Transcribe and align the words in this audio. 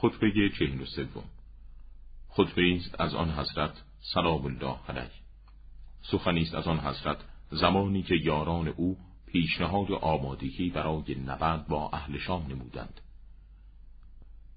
خطبه 0.00 0.50
چهل 0.58 0.80
و 0.80 0.84
سوم. 0.84 1.24
خطبه 2.28 2.76
است 2.76 3.00
از 3.00 3.14
آن 3.14 3.30
حضرت 3.30 3.82
سلام 4.14 4.44
الله 4.44 4.76
علیه. 4.88 5.10
سخنی 6.02 6.42
است 6.42 6.54
از 6.54 6.66
آن 6.66 6.80
حضرت 6.80 7.18
زمانی 7.50 8.02
که 8.02 8.14
یاران 8.14 8.68
او 8.68 8.96
پیشنهاد 9.26 9.92
آمادگی 9.92 10.70
برای 10.70 11.14
نبرد 11.26 11.68
با 11.68 11.90
اهل 11.92 12.18
شام 12.18 12.46
نمودند. 12.46 13.00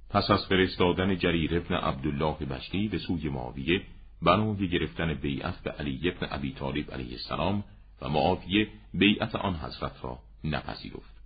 پس 0.10 0.32
از 0.32 0.46
فرستادن 0.46 1.18
جریر 1.18 1.58
ابن 1.58 1.76
عبدالله 1.76 2.46
بشتی 2.46 2.88
به 2.88 2.98
سوی 2.98 3.30
معاویه 3.30 3.82
برای 4.22 4.70
گرفتن 4.70 5.14
بیعت 5.14 5.64
به 5.64 5.72
علی 5.72 6.10
ابن 6.10 6.28
ابی 6.32 6.54
طالب 6.54 6.92
علیه 6.92 7.12
السلام 7.12 7.64
و 8.02 8.10
معاویه 8.10 8.68
بیعت 8.94 9.36
آن 9.36 9.56
حضرت 9.56 10.04
را 10.04 10.20
نپذیرفت. 10.44 11.22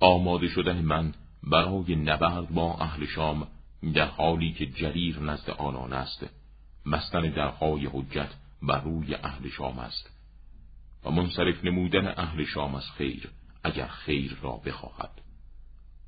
آماده 0.00 0.48
شدن 0.48 0.80
من 0.80 1.14
برای 1.42 1.96
نبرد 1.96 2.48
با 2.48 2.74
اهل 2.74 3.06
شام 3.06 3.48
در 3.94 4.06
حالی 4.06 4.52
که 4.52 4.66
جریر 4.66 5.20
نزد 5.20 5.50
آنان 5.50 5.92
است 5.92 6.26
مستن 6.86 7.20
درهای 7.20 7.86
حجت 7.86 8.30
بر 8.62 8.80
روی 8.80 9.14
اهل 9.14 9.48
شام 9.48 9.78
است 9.78 10.10
و 11.04 11.10
منصرف 11.10 11.64
نمودن 11.64 12.14
اهل 12.16 12.44
شام 12.44 12.74
از 12.74 12.90
خیر 12.90 13.30
اگر 13.64 13.86
خیر 13.86 14.38
را 14.42 14.52
بخواهد. 14.52 15.10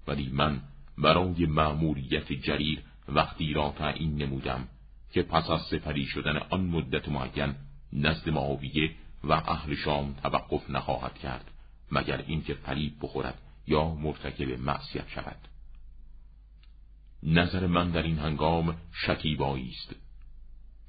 ولی 0.07 0.31
من 0.33 0.61
برای 0.99 1.47
معمولیت 1.47 2.33
جریر 2.33 2.83
وقتی 3.09 3.53
را 3.53 3.75
تعیین 3.79 4.23
نمودم 4.23 4.69
که 5.13 5.23
پس 5.23 5.51
از 5.51 5.61
سپری 5.61 6.07
شدن 6.07 6.37
آن 6.37 6.61
مدت 6.61 7.09
معین 7.09 7.55
نزد 7.93 8.29
معاویه 8.29 8.91
و 9.25 9.33
اهل 9.33 9.75
شام 9.75 10.15
توقف 10.23 10.71
نخواهد 10.71 11.19
کرد 11.19 11.51
مگر 11.93 12.25
اینکه 12.27 12.55
فریب 12.55 12.93
بخورد. 13.03 13.44
یا 13.67 13.95
مرتکب 13.95 14.61
معصیت 14.61 15.09
شود. 15.09 15.49
نظر 17.23 17.67
من 17.67 17.91
در 17.91 18.03
این 18.03 18.19
هنگام 18.19 18.77
شکیبایی 18.93 19.71
است. 19.71 19.95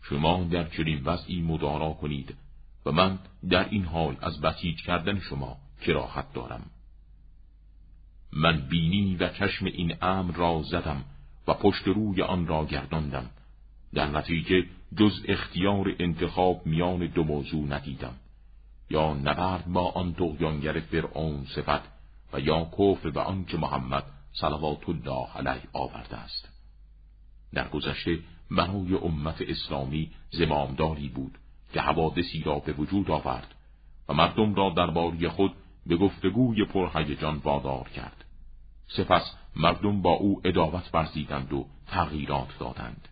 شما 0.01 0.43
در 0.43 0.69
چنین 0.69 1.03
وضعی 1.03 1.41
مدارا 1.41 1.93
کنید 1.93 2.35
و 2.85 2.91
من 2.91 3.19
در 3.49 3.69
این 3.69 3.85
حال 3.85 4.17
از 4.21 4.41
بسیج 4.41 4.81
کردن 4.81 5.19
شما 5.19 5.57
کراحت 5.81 6.33
دارم. 6.33 6.65
من 8.33 8.67
بینی 8.67 9.15
و 9.15 9.29
چشم 9.29 9.65
این 9.65 9.95
امر 10.01 10.35
را 10.35 10.61
زدم 10.61 11.03
و 11.47 11.53
پشت 11.53 11.87
روی 11.87 12.21
آن 12.21 12.47
را 12.47 12.65
گرداندم. 12.65 13.29
در 13.93 14.07
نتیجه 14.07 14.65
جز 14.97 15.25
اختیار 15.27 15.95
انتخاب 15.99 16.65
میان 16.65 17.07
دو 17.07 17.23
موضوع 17.23 17.67
ندیدم. 17.67 18.15
یا 18.89 19.13
نبرد 19.13 19.65
با 19.65 19.91
آن 19.91 20.13
تغیانگر 20.13 20.79
فرعون 20.79 21.45
صفت 21.45 21.94
یا 22.39 22.69
کفر 22.77 23.09
به 23.09 23.21
آنچه 23.21 23.57
محمد 23.57 24.03
صلوات 24.33 24.89
الله 24.89 25.27
علیه 25.35 25.63
آورده 25.73 26.17
است. 26.17 26.49
در 27.53 27.67
گذشته 27.67 28.19
برای 28.51 28.93
امت 28.93 29.41
اسلامی 29.41 30.11
زمامداری 30.31 31.09
بود 31.09 31.37
که 31.73 31.81
حوادثی 31.81 32.43
را 32.43 32.59
به 32.59 32.73
وجود 32.73 33.11
آورد 33.11 33.55
و 34.09 34.13
مردم 34.13 34.55
را 34.55 34.69
درباره 34.69 35.29
خود 35.29 35.53
به 35.85 35.97
گفتگوی 35.97 36.65
پرهیجان 36.65 37.37
وادار 37.37 37.89
کرد. 37.89 38.25
سپس 38.87 39.33
مردم 39.55 40.01
با 40.01 40.11
او 40.11 40.41
اداوت 40.43 40.89
ورزیدند 40.93 41.53
و 41.53 41.65
تغییرات 41.87 42.59
دادند. 42.59 43.07